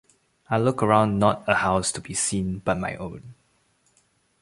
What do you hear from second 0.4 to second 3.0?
I look around not a house to be seen but my